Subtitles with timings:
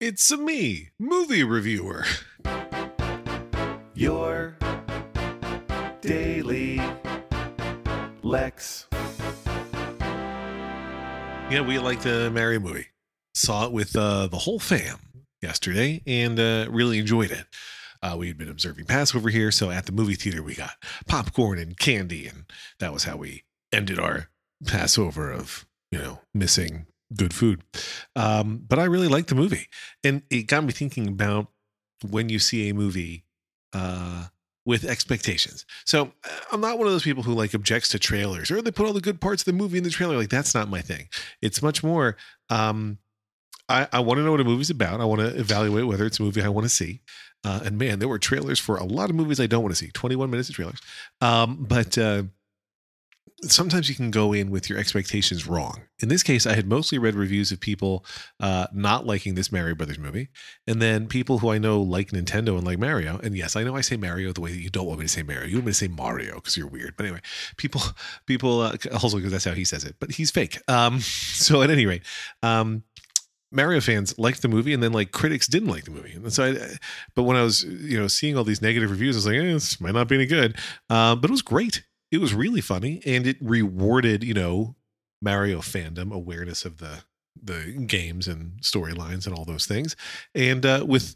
[0.00, 2.04] It's a me, movie reviewer.
[3.94, 4.56] Your
[6.00, 6.80] daily
[8.22, 8.86] Lex.
[11.50, 12.86] Yeah, we like the Mario movie.
[13.34, 14.98] Saw it with uh, the whole fam
[15.42, 17.46] yesterday and uh, really enjoyed it.
[18.00, 20.74] Uh, we had been observing Passover here, so at the movie theater we got
[21.08, 22.44] popcorn and candy, and
[22.78, 23.42] that was how we
[23.72, 24.28] ended our
[24.64, 26.86] Passover of you know missing
[27.16, 27.62] good food.
[28.16, 29.68] Um, but I really liked the movie,
[30.04, 31.48] and it got me thinking about
[32.08, 33.24] when you see a movie
[33.72, 34.26] uh,
[34.64, 35.64] with expectations.
[35.84, 38.70] So uh, I'm not one of those people who like objects to trailers or they
[38.70, 40.16] put all the good parts of the movie in the trailer.
[40.16, 41.08] Like that's not my thing.
[41.42, 42.16] It's much more.
[42.50, 42.98] Um,
[43.68, 45.00] I, I want to know what a movie's about.
[45.00, 47.00] I want to evaluate whether it's a movie I want to see.
[47.44, 49.78] Uh, and man, there were trailers for a lot of movies I don't want to
[49.84, 49.90] see.
[49.90, 50.80] 21 minutes of trailers.
[51.20, 52.24] Um, but uh,
[53.42, 55.82] sometimes you can go in with your expectations wrong.
[56.00, 58.04] In this case, I had mostly read reviews of people
[58.40, 60.28] uh, not liking this Mario Brothers movie,
[60.66, 63.18] and then people who I know like Nintendo and like Mario.
[63.22, 65.12] And yes, I know I say Mario the way that you don't want me to
[65.12, 65.46] say Mario.
[65.46, 66.96] You want me to say Mario because you're weird.
[66.96, 67.20] But anyway,
[67.56, 67.82] people,
[68.26, 69.96] people uh, also because that's how he says it.
[70.00, 70.58] But he's fake.
[70.68, 72.02] Um, so at any rate,
[72.42, 72.82] um,
[73.50, 76.12] Mario fans liked the movie, and then like critics didn't like the movie.
[76.12, 76.76] And so, I,
[77.14, 79.52] but when I was you know seeing all these negative reviews, I was like, eh,
[79.52, 80.56] this might not be any good.
[80.90, 84.74] Uh, but it was great it was really funny and it rewarded you know
[85.20, 87.02] mario fandom awareness of the
[87.42, 89.96] the games and storylines and all those things.
[90.34, 91.14] And uh, with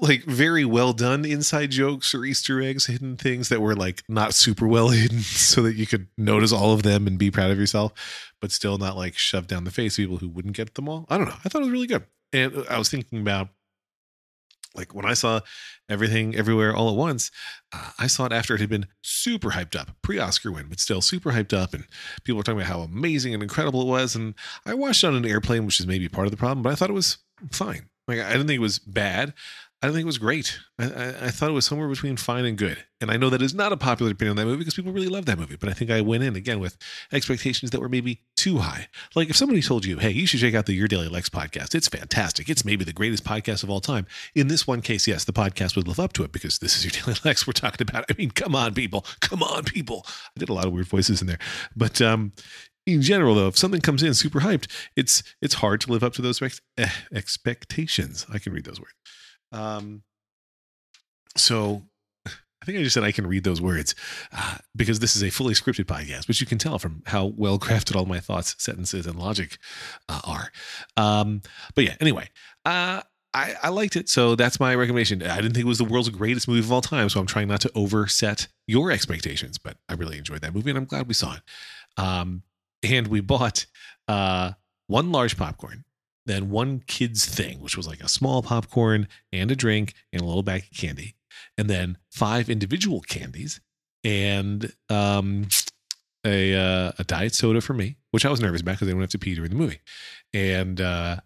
[0.00, 4.34] like very well done inside jokes or easter eggs hidden things that were like not
[4.34, 7.58] super well hidden so that you could notice all of them and be proud of
[7.58, 7.92] yourself
[8.40, 11.06] but still not like shoved down the face people who wouldn't get them all.
[11.08, 11.36] I don't know.
[11.44, 12.04] I thought it was really good.
[12.32, 13.48] And i was thinking about
[14.74, 15.40] like when I saw
[15.88, 17.30] everything everywhere all at once,
[17.72, 20.80] uh, I saw it after it had been super hyped up, pre Oscar win, but
[20.80, 21.74] still super hyped up.
[21.74, 21.84] And
[22.24, 24.14] people were talking about how amazing and incredible it was.
[24.14, 24.34] And
[24.66, 26.74] I watched it on an airplane, which is maybe part of the problem, but I
[26.74, 27.18] thought it was
[27.50, 27.88] fine.
[28.08, 29.34] Like I didn't think it was bad.
[29.84, 30.60] I think it was great.
[30.78, 32.84] I, I, I, thought it was somewhere between fine and good.
[33.00, 35.08] And I know that is not a popular opinion on that movie because people really
[35.08, 35.56] love that movie.
[35.56, 36.76] But I think I went in again with
[37.12, 38.86] expectations that were maybe too high.
[39.16, 41.74] Like if somebody told you, hey, you should check out the Your Daily Lex podcast,
[41.74, 42.48] it's fantastic.
[42.48, 44.06] It's maybe the greatest podcast of all time.
[44.36, 46.84] In this one case, yes, the podcast would live up to it because this is
[46.84, 48.04] Your Daily Lex we're talking about.
[48.08, 49.04] I mean, come on, people.
[49.20, 50.06] Come on, people.
[50.06, 51.40] I did a lot of weird voices in there.
[51.74, 52.32] But um,
[52.86, 56.12] in general though if something comes in super hyped it's it's hard to live up
[56.12, 58.92] to those ex- eh, expectations i can read those words
[59.52, 60.02] um
[61.36, 61.82] so
[62.62, 63.96] I think I just said I can read those words
[64.32, 67.58] uh, because this is a fully scripted podcast, which you can tell from how well
[67.58, 69.58] crafted all my thoughts, sentences, and logic
[70.08, 70.52] uh, are.
[70.96, 71.42] Um,
[71.74, 72.28] but yeah, anyway,
[72.64, 73.02] uh,
[73.34, 74.08] I, I, liked it.
[74.08, 75.22] So that's my recommendation.
[75.22, 77.08] I didn't think it was the world's greatest movie of all time.
[77.08, 80.78] So I'm trying not to overset your expectations, but I really enjoyed that movie and
[80.78, 81.42] I'm glad we saw it.
[81.96, 82.42] Um,
[82.82, 83.66] and we bought
[84.06, 84.52] uh,
[84.86, 85.84] one large popcorn
[86.26, 90.24] then one kid's thing, which was like a small popcorn and a drink and a
[90.24, 91.14] little bag of candy
[91.58, 93.60] and then five individual candies
[94.04, 95.48] and um,
[96.24, 99.00] a uh, a diet soda for me, which I was nervous about because I don't
[99.00, 99.80] have to pee during the movie,
[100.32, 101.16] and uh,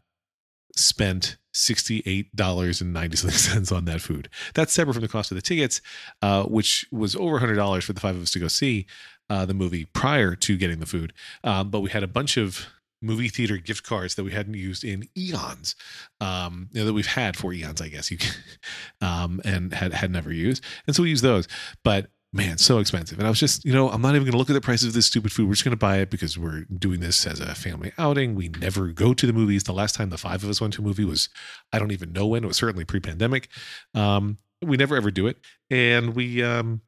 [0.75, 4.29] spent sixty eight dollars and ninety six cents on that food.
[4.55, 5.81] That's separate from the cost of the tickets,
[6.23, 8.87] uh, which was over hundred dollars for the five of us to go see
[9.29, 11.13] uh, the movie prior to getting the food.
[11.45, 12.67] Um, but we had a bunch of
[13.03, 15.77] movie theater gift cards that we hadn't used in eons,
[16.21, 18.35] um, you know, that we've had for eons, I guess you, can,
[19.01, 21.49] um, and had had never used, and so we use those.
[21.85, 23.19] But man, so expensive.
[23.19, 24.89] And I was just, you know, I'm not even going to look at the prices
[24.89, 25.47] of this stupid food.
[25.47, 28.35] We're just going to buy it because we're doing this as a family outing.
[28.35, 29.65] We never go to the movies.
[29.65, 31.29] The last time the five of us went to a movie was,
[31.73, 32.45] I don't even know when.
[32.45, 33.49] It was certainly pre-pandemic.
[33.95, 35.39] Um, we never ever do it,
[35.71, 36.83] and we um,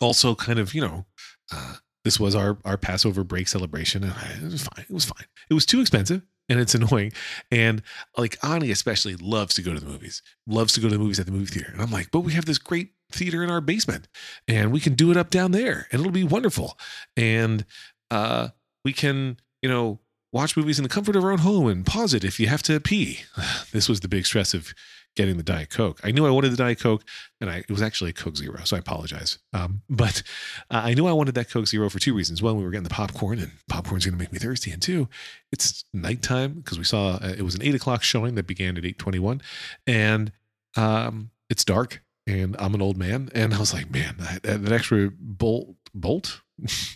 [0.00, 1.06] also kind of, you know.
[1.52, 1.74] Uh,
[2.04, 4.84] this was our our Passover break celebration, and it was fine.
[4.88, 5.26] It was fine.
[5.50, 7.12] It was too expensive, and it's annoying.
[7.50, 7.82] And
[8.16, 11.18] like Ani especially loves to go to the movies, loves to go to the movies
[11.18, 11.70] at the movie theater.
[11.72, 14.08] And I'm like, but we have this great theater in our basement,
[14.46, 16.78] and we can do it up down there, and it'll be wonderful.
[17.16, 17.64] And
[18.10, 18.48] uh,
[18.84, 20.00] we can, you know,
[20.32, 22.62] watch movies in the comfort of our own home and pause it if you have
[22.64, 23.20] to pee.
[23.72, 24.72] This was the big stress of
[25.14, 26.00] getting the Diet Coke.
[26.02, 27.04] I knew I wanted the Diet Coke,
[27.40, 29.38] and I, it was actually Coke Zero, so I apologize.
[29.52, 30.22] Um, but
[30.70, 32.42] uh, I knew I wanted that Coke Zero for two reasons.
[32.42, 34.70] One, we were getting the popcorn, and popcorn's going to make me thirsty.
[34.70, 35.08] And two,
[35.52, 38.84] it's nighttime because we saw uh, it was an eight o'clock showing that began at
[38.84, 39.40] eight twenty-one,
[39.86, 40.32] and
[40.76, 44.72] um, it's dark, and I'm an old man, and I was like, man, that, that
[44.72, 46.40] extra bolt bolt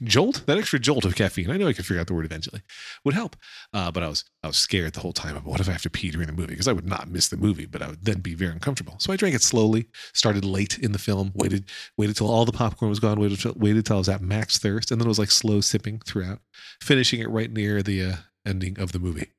[0.05, 0.45] jolt?
[0.47, 1.51] That extra jolt of caffeine.
[1.51, 2.63] I know i could figure out the word eventually.
[3.05, 3.37] Would help.
[3.73, 5.83] Uh, but i was i was scared the whole time of what if i have
[5.83, 6.49] to pee during the movie?
[6.53, 8.97] Because i would not miss the movie but i would then be very uncomfortable.
[8.99, 11.65] So i drank it slowly started late in the film waited
[11.97, 14.59] waited till all the popcorn was gone waited till, waited till i was at max
[14.59, 16.41] thirst and then it was like slow sipping throughout
[16.81, 18.17] finishing it right near the uh,
[18.47, 19.33] ending of the movie.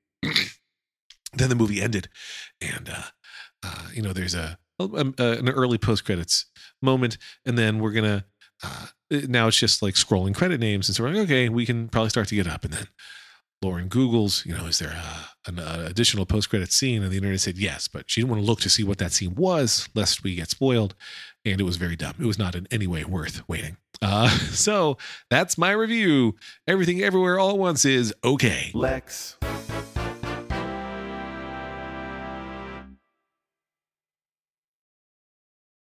[1.34, 2.10] Then the movie ended,
[2.60, 3.04] and uh,
[3.64, 6.46] uh, you know, there's a, a, a an early post credits
[6.82, 8.26] moment, and then we're gonna
[8.64, 11.90] uh, now it's just like scrolling credit names, and so we're like, okay, we can
[11.90, 12.88] probably start to get up, and then
[13.62, 17.04] Lauren Googles, you know, is there a, an uh, additional post credit scene?
[17.04, 19.12] And the internet said yes, but she didn't want to look to see what that
[19.12, 20.96] scene was, lest we get spoiled.
[21.44, 22.16] And it was very dumb.
[22.20, 23.78] It was not in any way worth waiting.
[24.02, 24.98] Uh, so
[25.30, 26.36] that's my review.
[26.68, 28.72] Everything, everywhere, all at once is okay.
[28.74, 29.38] Lex.